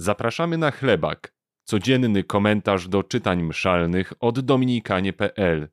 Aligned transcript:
Zapraszamy 0.00 0.58
na 0.58 0.70
chlebak, 0.70 1.34
codzienny 1.64 2.24
komentarz 2.24 2.88
do 2.88 3.02
czytań 3.02 3.42
mszalnych 3.42 4.12
od 4.20 4.40
dominikanie.pl. 4.40 5.68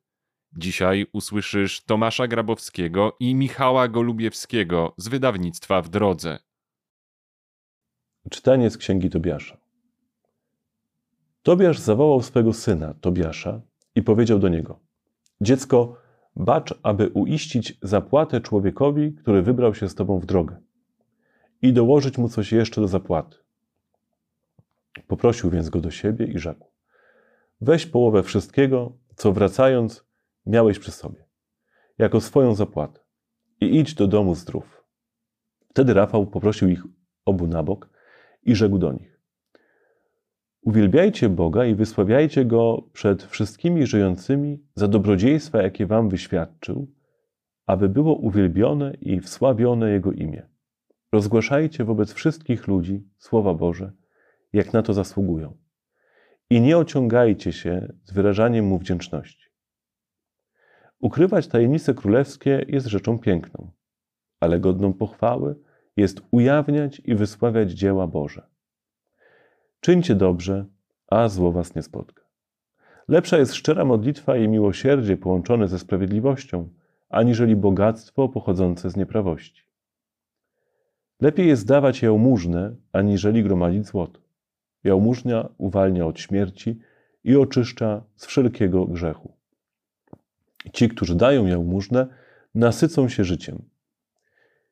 Dzisiaj 0.58 1.06
usłyszysz 1.14 1.84
Tomasza 1.84 2.28
Grabowskiego 2.28 3.16
i 3.20 3.36
Michała 3.36 3.88
Golubiewskiego 3.88 4.94
z 4.98 5.08
wydawnictwa 5.08 5.82
W 5.82 5.90
Drodze. 5.90 6.40
Czytanie 8.30 8.70
z 8.70 8.78
księgi 8.78 9.10
Tobiasza. 9.10 9.58
Tobiasz 11.44 11.80
zawołał 11.80 12.22
swego 12.22 12.54
syna, 12.54 12.94
Tobiasza, 12.94 13.62
i 13.96 14.04
powiedział 14.04 14.40
do 14.40 14.50
niego: 14.50 14.80
Dziecko, 15.42 16.02
bacz, 16.36 16.74
aby 16.84 17.10
uiścić 17.10 17.78
zapłatę 17.82 18.42
człowiekowi, 18.42 19.14
który 19.14 19.42
wybrał 19.42 19.76
się 19.76 19.90
z 19.90 19.96
tobą 19.96 20.20
w 20.20 20.26
drogę, 20.26 20.62
i 21.62 21.74
dołożyć 21.74 22.18
mu 22.18 22.30
coś 22.30 22.52
jeszcze 22.52 22.82
do 22.82 22.88
zapłaty. 22.88 23.47
Poprosił 25.08 25.50
więc 25.50 25.70
go 25.70 25.80
do 25.80 25.92
siebie 25.92 26.26
i 26.26 26.40
rzekł: 26.40 26.68
Weź 27.62 27.86
połowę 27.86 28.24
wszystkiego, 28.24 28.98
co 29.16 29.34
wracając 29.34 30.06
miałeś 30.46 30.80
przy 30.80 30.92
sobie, 30.92 31.26
jako 31.98 32.22
swoją 32.22 32.56
zapłatę, 32.56 33.00
i 33.62 33.80
idź 33.80 33.94
do 33.94 34.08
domu 34.08 34.36
zdrów. 34.36 34.84
Wtedy 35.70 35.94
Rafał 35.94 36.28
poprosił 36.28 36.70
ich 36.70 36.84
obu 37.26 37.48
na 37.48 37.64
bok 37.64 37.90
i 38.44 38.56
rzekł 38.56 38.78
do 38.78 38.94
nich: 38.94 39.20
Uwielbiajcie 40.62 41.30
Boga 41.30 41.66
i 41.66 41.76
wysławiajcie 41.76 42.46
Go 42.46 42.90
przed 42.94 43.24
wszystkimi 43.24 43.86
żyjącymi 43.86 44.64
za 44.76 44.88
dobrodziejstwa, 44.88 45.62
jakie 45.62 45.86
Wam 45.86 46.10
wyświadczył, 46.10 46.88
aby 47.66 47.90
było 47.90 48.16
uwielbione 48.16 48.94
i 49.02 49.20
wsławione 49.20 49.92
Jego 49.92 50.12
imię. 50.12 50.48
Rozgłaszajcie 51.12 51.84
wobec 51.84 52.14
wszystkich 52.14 52.68
ludzi 52.68 53.08
Słowa 53.18 53.54
Boże, 53.54 53.92
jak 54.58 54.74
na 54.74 54.82
to 54.82 54.94
zasługują. 54.94 55.58
I 56.50 56.62
nie 56.62 56.78
ociągajcie 56.78 57.54
się 57.54 57.94
z 58.04 58.14
wyrażaniem 58.14 58.66
Mu 58.66 58.78
wdzięczności. 58.78 59.48
Ukrywać 61.00 61.48
tajemnice 61.48 61.94
królewskie 61.94 62.66
jest 62.68 62.88
rzeczą 62.88 63.20
piękną, 63.20 63.72
ale 64.40 64.60
godną 64.60 64.94
pochwały 64.94 65.56
jest 65.98 66.22
ujawniać 66.32 67.02
i 67.06 67.16
wysławiać 67.16 67.72
dzieła 67.72 68.08
Boże. 68.08 68.48
Czyńcie 69.80 70.16
dobrze, 70.16 70.66
a 71.08 71.30
zło 71.30 71.52
was 71.52 71.76
nie 71.76 71.84
spotka. 71.84 72.24
Lepsza 73.08 73.38
jest 73.38 73.54
szczera 73.54 73.86
modlitwa 73.86 74.38
i 74.38 74.48
miłosierdzie 74.48 75.18
połączone 75.18 75.68
ze 75.68 75.80
sprawiedliwością, 75.80 76.70
aniżeli 77.10 77.56
bogactwo 77.56 78.30
pochodzące 78.30 78.90
z 78.90 78.96
nieprawości. 78.96 79.64
Lepiej 81.22 81.48
jest 81.48 81.68
dawać 81.68 82.02
jałmużnę, 82.02 82.76
aniżeli 82.92 83.44
gromadzić 83.44 83.86
złoto. 83.86 84.27
Jałmużnia 84.88 85.50
uwalnia 85.58 86.06
od 86.06 86.20
śmierci 86.20 86.80
i 87.24 87.36
oczyszcza 87.36 88.04
z 88.16 88.26
wszelkiego 88.26 88.86
grzechu. 88.86 89.34
Ci, 90.74 90.90
którzy 90.90 91.16
dają 91.16 91.46
jałmużnę, 91.46 92.08
nasycą 92.56 93.10
się 93.10 93.24
życiem. 93.24 93.62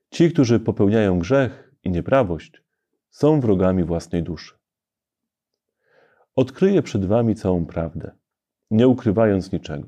Ci, 0.10 0.32
którzy 0.32 0.60
popełniają 0.60 1.20
grzech 1.20 1.72
i 1.84 1.90
nieprawość, 1.90 2.64
są 3.10 3.40
wrogami 3.42 3.84
własnej 3.84 4.24
duszy. 4.24 4.54
Odkryję 6.36 6.82
przed 6.82 7.06
wami 7.06 7.36
całą 7.36 7.66
prawdę, 7.66 8.12
nie 8.72 8.88
ukrywając 8.88 9.52
niczego. 9.52 9.88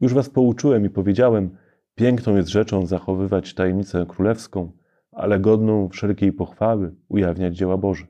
Już 0.00 0.14
was 0.14 0.30
pouczyłem 0.30 0.86
i 0.86 0.90
powiedziałem, 0.90 1.56
piękną 1.94 2.36
jest 2.36 2.48
rzeczą 2.48 2.86
zachowywać 2.86 3.54
tajemnicę 3.54 4.06
królewską, 4.08 4.72
ale 5.12 5.40
godną 5.40 5.88
wszelkiej 5.88 6.32
pochwały 6.32 6.94
ujawniać 7.08 7.56
dzieła 7.56 7.76
Boże. 7.76 8.06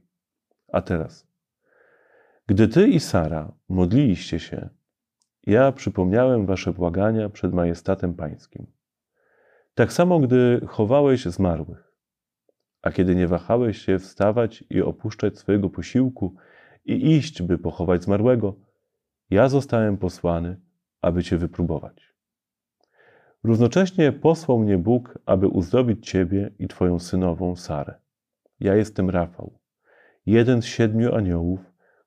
A 0.72 0.82
teraz, 0.82 1.26
gdy 2.46 2.68
ty 2.68 2.88
i 2.88 3.00
Sara 3.00 3.52
modliliście 3.68 4.40
się, 4.40 4.68
ja 5.46 5.72
przypomniałem 5.72 6.46
wasze 6.46 6.72
błagania 6.72 7.28
przed 7.28 7.52
majestatem 7.52 8.14
pańskim. 8.14 8.66
Tak 9.74 9.92
samo, 9.92 10.20
gdy 10.20 10.61
chowałeś 10.66 11.24
zmarłych, 11.24 11.92
a 12.82 12.90
kiedy 12.90 13.14
nie 13.14 13.28
wahałeś 13.28 13.78
się 13.78 13.98
wstawać 13.98 14.64
i 14.70 14.82
opuszczać 14.82 15.38
swojego 15.38 15.70
posiłku 15.70 16.34
i 16.84 17.16
iść, 17.16 17.42
by 17.42 17.58
pochować 17.58 18.05
zmarłego, 18.05 18.55
ja 19.30 19.48
zostałem 19.48 19.98
posłany, 19.98 20.61
aby 21.00 21.24
cię 21.24 21.38
wypróbować. 21.38 22.14
Równocześnie 23.44 24.12
posłał 24.12 24.58
mnie 24.58 24.78
Bóg, 24.78 25.18
aby 25.27 25.48
uzdrowić 25.48 26.11
ciebie 26.11 26.50
i 26.58 26.68
twoją 26.68 26.98
synową 26.98 27.56
Sarę. 27.56 27.94
Ja 28.61 28.74
jestem 28.74 29.11
Rafał, 29.11 29.61
jeden 30.27 30.62
z 30.62 30.64
siedmiu 30.64 31.14
aniołów, 31.14 31.60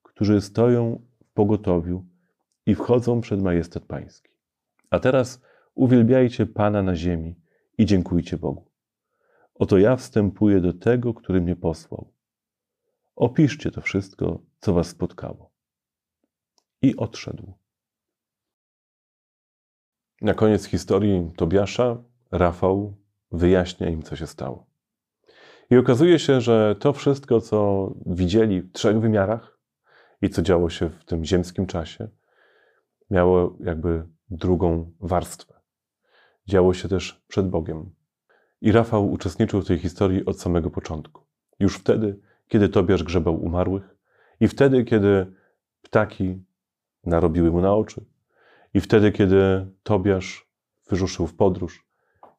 którzy 0.03 0.41
stoją 0.41 1.01
w 1.23 1.33
pogotowiu 1.33 2.05
i 2.65 2.75
wchodzą 2.75 3.21
przed 3.21 3.41
majestat 3.41 3.85
pański. 3.85 4.31
A 4.89 4.99
teraz 4.99 5.41
uwielbiajcie 5.75 6.45
Pana 6.45 6.83
na 6.83 6.95
ziemi 6.95 7.35
i 7.77 7.85
dziękujcie 7.85 8.37
Bogu. 8.37 8.71
Oto 9.55 9.77
ja 9.77 9.95
wstępuję 9.95 10.61
do 10.61 10.73
tego, 10.73 11.13
który 11.13 11.41
mnie 11.41 11.55
posłał. 11.55 12.13
Opiszcie 13.15 13.71
to 13.71 13.81
wszystko, 13.81 14.41
co 14.59 14.73
was 14.73 14.87
spotkało. 14.87 15.51
I 16.81 16.95
odszedł. 16.95 17.53
Na 20.21 20.33
koniec 20.33 20.65
historii 20.65 21.31
Tobiasza 21.37 22.03
Rafał 22.31 22.97
wyjaśnia 23.31 23.89
im, 23.89 24.03
co 24.03 24.15
się 24.15 24.27
stało. 24.27 24.74
I 25.71 25.77
okazuje 25.77 26.19
się, 26.19 26.41
że 26.41 26.75
to 26.79 26.93
wszystko, 26.93 27.41
co 27.41 27.91
widzieli 28.05 28.61
w 28.61 28.71
trzech 28.71 28.99
wymiarach 28.99 29.59
i 30.21 30.29
co 30.29 30.41
działo 30.41 30.69
się 30.69 30.89
w 30.89 31.05
tym 31.05 31.25
ziemskim 31.25 31.65
czasie, 31.65 32.07
miało 33.09 33.57
jakby 33.59 34.07
drugą 34.29 34.91
warstwę. 34.99 35.53
Działo 36.47 36.73
się 36.73 36.89
też 36.89 37.23
przed 37.27 37.49
Bogiem. 37.49 37.95
I 38.61 38.71
Rafał 38.71 39.11
uczestniczył 39.11 39.61
w 39.61 39.67
tej 39.67 39.79
historii 39.79 40.25
od 40.25 40.41
samego 40.41 40.69
początku. 40.69 41.21
Już 41.59 41.77
wtedy, 41.77 42.19
kiedy 42.47 42.69
Tobiasz 42.69 43.03
grzebał 43.03 43.43
umarłych, 43.43 43.95
i 44.39 44.47
wtedy, 44.47 44.83
kiedy 44.83 45.33
ptaki 45.81 46.43
narobiły 47.03 47.51
mu 47.51 47.61
na 47.61 47.73
oczy, 47.73 48.05
i 48.73 48.81
wtedy, 48.81 49.11
kiedy 49.11 49.67
Tobiasz 49.83 50.49
wyruszył 50.89 51.27
w 51.27 51.35
podróż, 51.35 51.87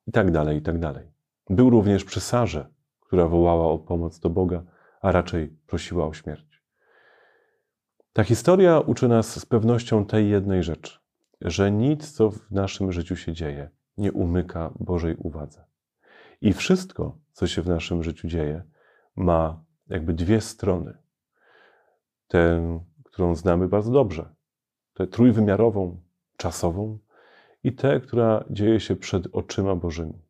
i 0.07 0.13
tak 0.13 0.31
dalej, 0.31 0.59
i 0.59 0.63
tak 0.63 0.79
dalej. 0.79 1.13
Był 1.51 1.71
również 1.71 2.05
przy 2.05 2.21
Sarze, 2.21 2.76
która 3.07 3.29
wołała 3.29 3.67
o 3.67 3.79
pomoc 3.79 4.21
do 4.21 4.31
Boga, 4.31 4.63
a 5.01 5.13
raczej 5.13 5.49
prosiła 5.67 6.07
o 6.07 6.15
śmierć. 6.15 6.63
Ta 8.13 8.25
historia 8.25 8.81
uczy 8.81 9.09
nas 9.09 9.41
z 9.41 9.47
pewnością 9.47 10.07
tej 10.07 10.31
jednej 10.31 10.63
rzeczy, 10.63 10.99
że 11.41 11.71
nic, 11.71 12.13
co 12.13 12.31
w 12.31 12.51
naszym 12.51 12.93
życiu 12.93 13.17
się 13.17 13.33
dzieje, 13.33 13.71
nie 13.99 14.13
umyka 14.13 14.73
Bożej 14.81 15.17
uwadze. 15.19 15.65
I 16.41 16.53
wszystko, 16.53 17.19
co 17.33 17.47
się 17.47 17.63
w 17.63 17.69
naszym 17.69 18.03
życiu 18.03 18.29
dzieje, 18.29 18.63
ma 19.17 19.65
jakby 19.89 20.15
dwie 20.15 20.41
strony. 20.41 20.99
Tę, 22.29 22.81
którą 23.05 23.35
znamy 23.35 23.69
bardzo 23.69 23.93
dobrze, 23.93 24.35
tę 24.95 25.07
trójwymiarową, 25.07 26.01
czasową 26.37 26.99
i 27.65 27.73
tę, 27.73 28.01
która 28.01 28.45
dzieje 28.51 28.81
się 28.81 28.97
przed 28.97 29.27
oczyma 29.33 29.75
Bożymi. 29.75 30.23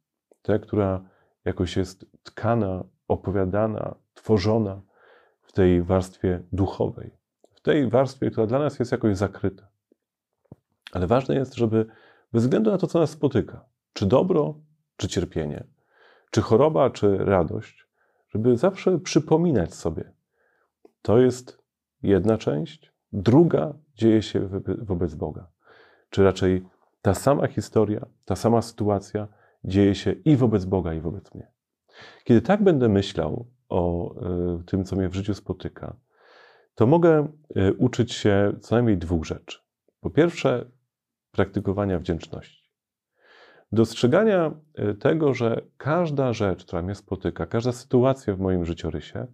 Tę, 0.42 0.59
która 0.59 1.04
jakoś 1.46 1.76
jest 1.76 2.06
tkana, 2.22 2.84
opowiadana, 3.08 3.94
tworzona 4.14 4.82
w 5.42 5.52
tej 5.52 5.82
warstwie 5.82 6.42
duchowej, 6.52 7.10
w 7.54 7.60
tej 7.60 7.90
warstwie, 7.90 8.30
która 8.30 8.46
dla 8.46 8.58
nas 8.58 8.78
jest 8.78 8.92
jakoś 8.92 9.16
zakryta. 9.16 9.68
Ale 10.92 11.06
ważne 11.06 11.34
jest, 11.34 11.54
żeby 11.54 11.86
bez 12.32 12.42
względu 12.42 12.70
na 12.70 12.78
to, 12.78 12.86
co 12.86 12.98
nas 12.98 13.10
spotyka, 13.10 13.64
czy 13.92 14.06
dobro, 14.06 14.54
czy 14.96 15.08
cierpienie, 15.08 15.64
czy 16.30 16.42
choroba, 16.42 16.90
czy 16.90 17.18
radość, 17.18 17.86
żeby 18.28 18.56
zawsze 18.56 18.98
przypominać 18.98 19.74
sobie, 19.74 20.12
to 21.02 21.18
jest 21.18 21.58
jedna 22.03 22.38
część, 22.38 22.92
druga 23.12 23.74
dzieje 23.94 24.22
się 24.22 24.48
wobec 24.78 25.15
Boga. 25.15 25.47
Czy 26.10 26.24
raczej 26.24 26.66
ta 27.03 27.15
sama 27.15 27.47
historia, 27.47 28.06
ta 28.24 28.36
sama 28.36 28.62
sytuacja 28.62 29.28
dzieje 29.66 29.95
się 29.95 30.13
i 30.13 30.36
wobec 30.36 30.65
Boga, 30.65 30.95
i 30.95 31.01
wobec 31.01 31.34
mnie. 31.34 31.53
Kiedy 32.24 32.42
tak 32.42 32.63
będę 32.63 32.89
myślał 32.89 33.47
o 33.68 34.15
e, 34.15 34.63
tym, 34.66 34.84
co 34.84 34.97
mnie 34.97 35.09
w 35.09 35.15
życiu 35.15 35.34
spotyka, 35.34 35.97
to 36.74 36.86
mogę 36.86 37.28
e, 37.57 37.72
uczyć 37.72 38.13
się 38.13 38.53
co 38.60 38.74
najmniej 38.74 38.98
dwóch 38.98 39.24
rzeczy. 39.24 39.59
Po 40.01 40.10
pierwsze, 40.10 40.71
praktykowania 41.30 41.98
wdzięczności. 41.98 42.71
Dostrzegania 43.72 44.54
e, 44.74 44.95
tego, 44.95 45.34
że 45.34 45.63
każda 45.77 46.33
rzecz, 46.33 46.65
która 46.65 46.83
mnie 46.83 46.95
spotyka, 46.95 47.47
każda 47.47 47.72
sytuacja 47.72 48.34
w 48.34 48.41
moim 48.41 48.65
życiorysie 48.65 49.27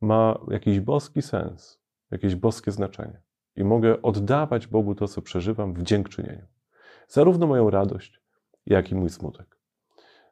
ma 0.00 0.38
jakiś 0.50 0.80
boski 0.80 1.22
sens, 1.22 1.80
jakieś 2.10 2.34
boskie 2.34 2.72
znaczenie. 2.72 3.22
I 3.56 3.64
mogę 3.64 4.02
oddawać 4.02 4.66
Bogu 4.66 4.94
to, 4.94 5.08
co 5.08 5.22
przeżywam 5.22 5.74
w 5.74 5.82
dziękczynieniu. 5.82 6.46
Zarówno 7.08 7.46
moją 7.46 7.70
radość, 7.70 8.20
jak 8.66 8.90
i 8.90 8.94
mój 8.94 9.10
smutek. 9.10 9.59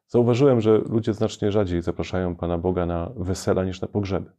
Zauważyłem, 0.08 0.60
że 0.60 0.78
ludzie 0.78 1.14
znacznie 1.14 1.52
rzadziej 1.52 1.82
zapraszają 1.82 2.36
Pana 2.36 2.58
Boga 2.58 2.86
na 2.86 3.10
wesela 3.16 3.64
niż 3.64 3.80
na 3.80 3.88
pogrzeby. 3.88 4.30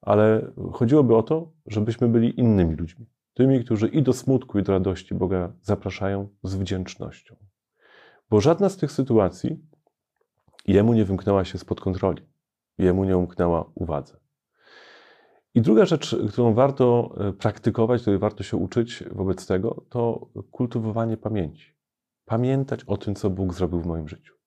ale 0.00 0.52
chodziłoby 0.72 1.16
o 1.16 1.22
to, 1.22 1.52
żebyśmy 1.66 2.08
byli 2.08 2.40
innymi 2.40 2.76
ludźmi. 2.76 3.06
Tymi, 3.34 3.64
którzy 3.64 3.88
i 3.88 4.02
do 4.02 4.12
smutku, 4.12 4.58
i 4.58 4.62
do 4.62 4.72
radości 4.72 5.14
Boga 5.14 5.52
zapraszają 5.62 6.28
z 6.42 6.54
wdzięcznością. 6.54 7.36
Bo 8.30 8.40
żadna 8.40 8.68
z 8.68 8.76
tych 8.76 8.92
sytuacji 8.92 9.58
jemu 10.66 10.94
nie 10.94 11.04
wymknęła 11.04 11.44
się 11.44 11.58
spod 11.58 11.80
kontroli, 11.80 12.22
jemu 12.78 13.04
nie 13.04 13.16
umknęła 13.16 13.70
uwadze. 13.74 14.16
I 15.54 15.60
druga 15.60 15.86
rzecz, 15.86 16.16
którą 16.32 16.54
warto 16.54 17.14
e, 17.20 17.32
praktykować, 17.32 18.00
której 18.00 18.18
warto 18.18 18.42
się 18.42 18.56
uczyć 18.56 19.04
wobec 19.10 19.46
tego, 19.46 19.84
to 19.88 20.28
kultywowanie 20.50 21.16
pamięci. 21.16 21.74
Pamiętać 22.24 22.84
o 22.84 22.96
tym, 22.96 23.14
co 23.14 23.30
Bóg 23.30 23.54
zrobił 23.54 23.80
w 23.80 23.86
moim 23.86 24.08
życiu. 24.08 24.41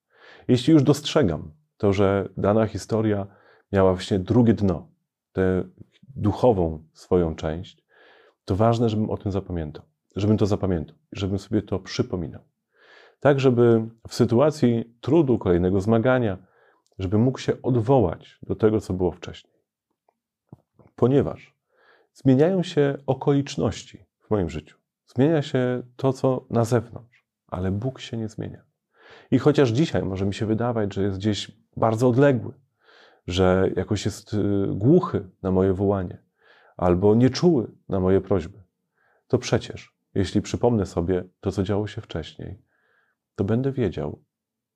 Jeśli 0.48 0.72
już 0.72 0.82
dostrzegam 0.82 1.50
to, 1.76 1.92
że 1.92 2.28
dana 2.36 2.66
historia 2.66 3.26
miała 3.72 3.92
właśnie 3.92 4.18
drugie 4.18 4.54
dno, 4.54 4.88
tę 5.32 5.64
duchową 6.16 6.84
swoją 6.92 7.34
część, 7.34 7.84
to 8.44 8.56
ważne, 8.56 8.88
żebym 8.88 9.10
o 9.10 9.16
tym 9.16 9.32
zapamiętał. 9.32 9.84
Żebym 10.16 10.38
to 10.38 10.46
zapamiętał, 10.46 10.96
żebym 11.12 11.38
sobie 11.38 11.62
to 11.62 11.78
przypominał. 11.78 12.42
Tak, 13.20 13.40
żeby 13.40 13.88
w 14.08 14.14
sytuacji 14.14 14.94
trudu, 15.00 15.38
kolejnego 15.38 15.80
zmagania, 15.80 16.38
żeby 16.98 17.18
mógł 17.18 17.38
się 17.38 17.62
odwołać 17.62 18.38
do 18.42 18.56
tego, 18.56 18.80
co 18.80 18.94
było 18.94 19.12
wcześniej. 19.12 19.52
Ponieważ 20.96 21.54
zmieniają 22.14 22.62
się 22.62 22.98
okoliczności 23.06 24.04
w 24.20 24.30
moim 24.30 24.50
życiu. 24.50 24.78
Zmienia 25.06 25.42
się 25.42 25.82
to, 25.96 26.12
co 26.12 26.46
na 26.50 26.64
zewnątrz, 26.64 27.24
ale 27.46 27.70
Bóg 27.70 28.00
się 28.00 28.16
nie 28.16 28.28
zmienia. 28.28 28.65
I 29.30 29.38
chociaż 29.38 29.70
dzisiaj 29.70 30.02
może 30.02 30.26
mi 30.26 30.34
się 30.34 30.46
wydawać, 30.46 30.94
że 30.94 31.02
jest 31.02 31.18
gdzieś 31.18 31.50
bardzo 31.76 32.08
odległy, 32.08 32.52
że 33.26 33.70
jakoś 33.76 34.04
jest 34.04 34.34
y, 34.34 34.66
głuchy 34.70 35.30
na 35.42 35.50
moje 35.50 35.72
wołanie, 35.72 36.22
albo 36.76 37.14
nieczuły 37.14 37.70
na 37.88 38.00
moje 38.00 38.20
prośby, 38.20 38.62
to 39.28 39.38
przecież, 39.38 39.96
jeśli 40.14 40.42
przypomnę 40.42 40.86
sobie 40.86 41.24
to, 41.40 41.52
co 41.52 41.62
działo 41.62 41.86
się 41.86 42.00
wcześniej, 42.00 42.62
to 43.34 43.44
będę 43.44 43.72
wiedział, 43.72 44.22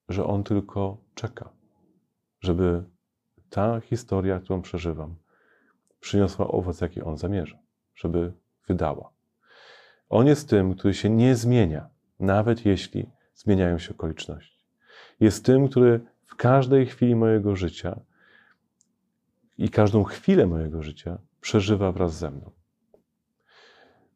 że 0.09 0.25
On 0.25 0.43
tylko 0.43 0.97
czeka, 1.15 1.49
żeby 2.39 2.83
ta 3.49 3.79
historia, 3.79 4.39
którą 4.39 4.61
przeżywam, 4.61 5.15
przyniosła 5.99 6.47
owoc, 6.47 6.81
jaki 6.81 7.01
On 7.01 7.17
zamierza, 7.17 7.57
żeby 7.95 8.33
wydała. 8.67 9.11
On 10.09 10.27
jest 10.27 10.49
tym, 10.49 10.75
który 10.75 10.93
się 10.93 11.09
nie 11.09 11.35
zmienia, 11.35 11.89
nawet 12.19 12.65
jeśli 12.65 13.09
zmieniają 13.35 13.77
się 13.79 13.91
okoliczności. 13.91 14.65
Jest 15.19 15.45
tym, 15.45 15.67
który 15.67 15.99
w 16.25 16.35
każdej 16.35 16.85
chwili 16.85 17.15
mojego 17.15 17.55
życia 17.55 17.99
i 19.57 19.69
każdą 19.69 20.03
chwilę 20.03 20.47
mojego 20.47 20.83
życia 20.83 21.17
przeżywa 21.41 21.91
wraz 21.91 22.17
ze 22.17 22.31
mną. 22.31 22.51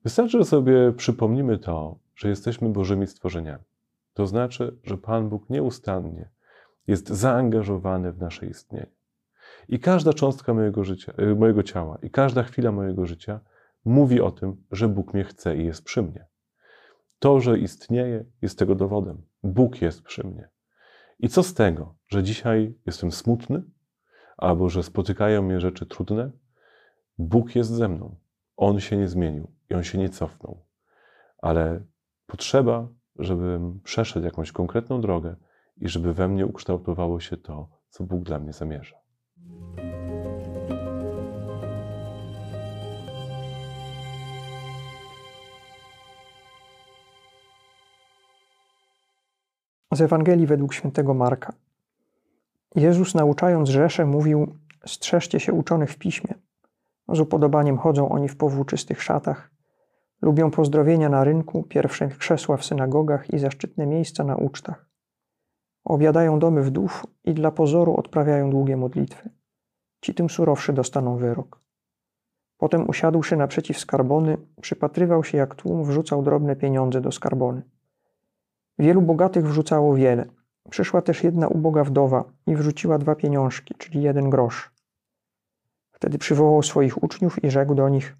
Wystarczy, 0.03 0.37
że 0.37 0.45
sobie 0.45 0.91
przypomnimy 0.91 1.57
to, 1.57 1.99
że 2.15 2.29
jesteśmy 2.29 2.69
Bożymi 2.69 3.07
stworzeniami. 3.07 3.63
To 4.13 4.27
znaczy, 4.27 4.77
że 4.83 4.97
Pan 4.97 5.29
Bóg 5.29 5.49
nieustannie 5.49 6.29
jest 6.87 7.09
zaangażowany 7.09 8.11
w 8.11 8.19
nasze 8.19 8.45
istnienie. 8.45 8.95
I 9.69 9.79
każda 9.79 10.13
cząstka 10.13 10.53
mojego, 10.53 10.83
życia, 10.83 11.13
y, 11.19 11.35
mojego 11.35 11.63
ciała, 11.63 11.97
i 12.01 12.09
każda 12.09 12.43
chwila 12.43 12.71
mojego 12.71 13.05
życia 13.05 13.39
mówi 13.85 14.21
o 14.21 14.31
tym, 14.31 14.63
że 14.71 14.87
Bóg 14.87 15.13
mnie 15.13 15.23
chce 15.23 15.57
i 15.57 15.65
jest 15.65 15.83
przy 15.83 16.01
mnie. 16.01 16.25
To, 17.19 17.39
że 17.39 17.59
istnieje, 17.59 18.25
jest 18.41 18.59
tego 18.59 18.75
dowodem. 18.75 19.21
Bóg 19.43 19.81
jest 19.81 20.01
przy 20.01 20.27
mnie. 20.27 20.49
I 21.19 21.29
co 21.29 21.43
z 21.43 21.53
tego, 21.53 21.95
że 22.07 22.23
dzisiaj 22.23 22.75
jestem 22.85 23.11
smutny, 23.11 23.63
albo 24.37 24.69
że 24.69 24.83
spotykają 24.83 25.41
mnie 25.41 25.59
rzeczy 25.59 25.85
trudne? 25.85 26.31
Bóg 27.17 27.55
jest 27.55 27.69
ze 27.69 27.87
mną. 27.87 28.15
On 28.57 28.79
się 28.79 28.97
nie 28.97 29.07
zmienił 29.07 29.51
i 29.69 29.73
on 29.73 29.83
się 29.83 29.97
nie 29.97 30.09
cofnął. 30.09 30.65
Ale 31.37 31.83
potrzeba, 32.27 32.87
żebym 33.19 33.79
przeszedł 33.83 34.25
jakąś 34.25 34.51
konkretną 34.51 35.01
drogę 35.01 35.35
i 35.77 35.89
żeby 35.89 36.13
we 36.13 36.27
mnie 36.27 36.45
ukształtowało 36.45 37.19
się 37.19 37.37
to, 37.37 37.69
co 37.89 38.03
Bóg 38.03 38.23
dla 38.23 38.39
mnie 38.39 38.53
zamierza. 38.53 39.04
Z 49.95 50.01
Ewangelii 50.01 50.47
według 50.47 50.73
świętego 50.73 51.13
Marka. 51.13 51.53
Jezus 52.75 53.15
nauczając 53.15 53.69
Rzeszę 53.69 54.05
mówił: 54.05 54.55
Strzeżcie 54.85 55.39
się 55.39 55.53
uczonych 55.53 55.91
w 55.91 55.97
piśmie. 55.97 56.33
Z 57.09 57.19
upodobaniem 57.19 57.77
chodzą 57.77 58.09
oni 58.09 58.29
w 58.29 58.37
powłóczystych 58.37 59.03
szatach, 59.03 59.51
lubią 60.21 60.51
pozdrowienia 60.51 61.09
na 61.09 61.23
rynku, 61.23 61.63
pierwsze 61.63 62.07
krzesła 62.07 62.57
w 62.57 62.65
synagogach 62.65 63.33
i 63.33 63.39
zaszczytne 63.39 63.87
miejsca 63.87 64.23
na 64.23 64.35
ucztach. 64.35 64.85
Obiadają 65.83 66.39
domy 66.39 66.61
wdów 66.61 67.05
i 67.23 67.33
dla 67.33 67.51
pozoru 67.51 67.95
odprawiają 67.95 68.49
długie 68.49 68.77
modlitwy. 68.77 69.29
Ci 70.01 70.13
tym 70.13 70.29
surowszy 70.29 70.73
dostaną 70.73 71.17
wyrok. 71.17 71.61
Potem 72.57 72.89
usiadłszy 72.89 73.37
naprzeciw 73.37 73.79
skarbony, 73.79 74.37
przypatrywał 74.61 75.23
się, 75.23 75.37
jak 75.37 75.55
tłum 75.55 75.83
wrzucał 75.83 76.23
drobne 76.23 76.55
pieniądze 76.55 77.01
do 77.01 77.11
skarbony. 77.11 77.61
Wielu 78.79 79.01
bogatych 79.01 79.47
wrzucało 79.47 79.95
wiele. 79.95 80.25
Przyszła 80.69 81.01
też 81.01 81.23
jedna 81.23 81.47
uboga 81.47 81.83
wdowa 81.83 82.23
i 82.47 82.55
wrzuciła 82.55 82.97
dwa 82.97 83.15
pieniążki, 83.15 83.75
czyli 83.77 84.01
jeden 84.01 84.29
grosz. 84.29 84.71
Wtedy 85.91 86.17
przywołał 86.17 86.63
swoich 86.63 87.03
uczniów 87.03 87.43
i 87.43 87.51
rzekł 87.51 87.75
do 87.75 87.89
nich: 87.89 88.15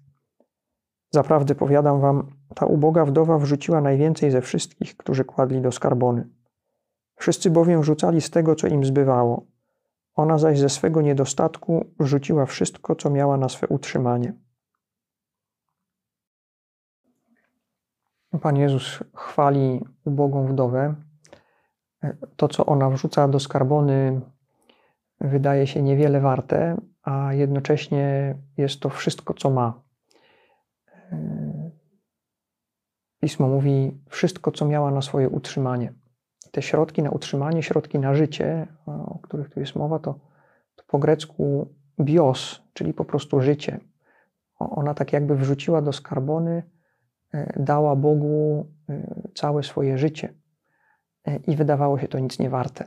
Zaprawdę 1.10 1.54
powiadam 1.54 2.00
wam, 2.00 2.26
ta 2.54 2.66
uboga 2.66 3.04
wdowa 3.04 3.38
wrzuciła 3.38 3.80
najwięcej 3.80 4.30
ze 4.30 4.40
wszystkich, 4.40 4.96
którzy 4.96 5.24
kładli 5.24 5.60
do 5.60 5.72
skarbony. 5.72 6.28
Wszyscy 7.16 7.50
bowiem 7.50 7.84
rzucali 7.84 8.20
z 8.20 8.30
tego, 8.30 8.54
co 8.54 8.66
im 8.66 8.84
zbywało. 8.84 9.46
Ona 10.14 10.38
zaś 10.38 10.58
ze 10.58 10.68
swego 10.68 11.02
niedostatku 11.02 11.86
wrzuciła 12.00 12.46
wszystko, 12.46 12.94
co 12.94 13.10
miała 13.10 13.36
na 13.36 13.48
swe 13.48 13.66
utrzymanie. 13.66 14.45
Pan 18.42 18.56
Jezus 18.56 19.04
chwali 19.14 19.84
ubogą 20.04 20.46
wdowę. 20.46 20.94
To, 22.36 22.48
co 22.48 22.66
ona 22.66 22.90
wrzuca 22.90 23.28
do 23.28 23.40
skarbony, 23.40 24.20
wydaje 25.20 25.66
się 25.66 25.82
niewiele 25.82 26.20
warte, 26.20 26.76
a 27.02 27.32
jednocześnie 27.32 28.36
jest 28.56 28.80
to 28.80 28.88
wszystko, 28.88 29.34
co 29.34 29.50
ma. 29.50 29.82
Pismo 33.20 33.48
mówi 33.48 34.00
wszystko, 34.08 34.52
co 34.52 34.66
miała 34.66 34.90
na 34.90 35.02
swoje 35.02 35.28
utrzymanie. 35.28 35.92
Te 36.52 36.62
środki 36.62 37.02
na 37.02 37.10
utrzymanie, 37.10 37.62
środki 37.62 37.98
na 37.98 38.14
życie, 38.14 38.66
o 38.86 39.18
których 39.22 39.50
tu 39.50 39.60
jest 39.60 39.76
mowa, 39.76 39.98
to, 39.98 40.20
to 40.76 40.84
po 40.86 40.98
grecku 40.98 41.74
bios, 42.00 42.62
czyli 42.72 42.94
po 42.94 43.04
prostu 43.04 43.40
życie. 43.40 43.80
Ona 44.58 44.94
tak 44.94 45.12
jakby 45.12 45.36
wrzuciła 45.36 45.82
do 45.82 45.92
skarbony 45.92 46.62
dała 47.56 47.96
Bogu 47.96 48.66
e, 48.88 49.22
całe 49.34 49.62
swoje 49.62 49.98
życie 49.98 50.34
e, 51.26 51.36
i 51.36 51.56
wydawało 51.56 51.98
się 51.98 52.08
to 52.08 52.18
nic 52.18 52.38
nie 52.38 52.50
warte. 52.50 52.84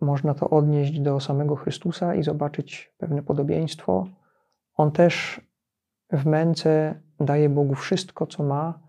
Można 0.00 0.34
to 0.34 0.50
odnieść 0.50 1.00
do 1.00 1.20
samego 1.20 1.56
Chrystusa 1.56 2.14
i 2.14 2.22
zobaczyć 2.22 2.94
pewne 2.98 3.22
podobieństwo. 3.22 4.06
On 4.74 4.92
też 4.92 5.40
w 6.12 6.26
męce 6.26 7.00
daje 7.20 7.48
Bogu 7.48 7.74
wszystko, 7.74 8.26
co 8.26 8.42
ma, 8.42 8.80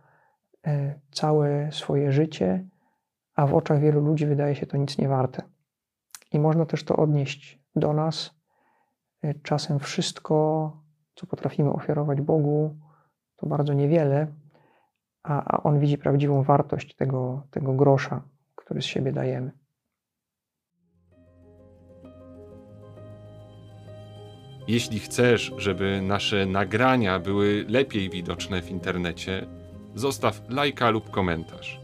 całe 1.11 1.71
swoje 1.71 2.11
życie, 2.11 2.67
a 3.35 3.47
w 3.47 3.53
oczach 3.53 3.79
wielu 3.79 4.01
ludzi 4.01 4.25
wydaje 4.25 4.55
się 4.55 4.65
to 4.65 4.77
nic 4.77 4.97
nie 4.97 5.07
warte. 5.07 5.43
I 6.31 6.39
można 6.39 6.65
też 6.65 6.83
to 6.83 6.95
odnieść 6.95 7.59
do 7.75 7.93
nas. 7.93 8.35
Czasem 9.43 9.79
wszystko, 9.79 10.71
co 11.15 11.27
potrafimy 11.27 11.73
ofiarować 11.73 12.21
Bogu, 12.21 12.75
to 13.41 13.47
bardzo 13.47 13.73
niewiele, 13.73 14.27
a, 15.23 15.55
a 15.55 15.63
on 15.63 15.79
widzi 15.79 15.97
prawdziwą 15.97 16.43
wartość 16.43 16.95
tego, 16.95 17.43
tego 17.51 17.73
grosza, 17.73 18.21
który 18.55 18.81
z 18.81 18.85
siebie 18.85 19.11
dajemy. 19.11 19.51
Jeśli 24.67 24.99
chcesz, 24.99 25.53
żeby 25.57 26.01
nasze 26.01 26.45
nagrania 26.45 27.19
były 27.19 27.65
lepiej 27.69 28.09
widoczne 28.09 28.61
w 28.61 28.71
internecie, 28.71 29.47
zostaw 29.95 30.41
lajka 30.49 30.89
lub 30.89 31.09
komentarz. 31.09 31.80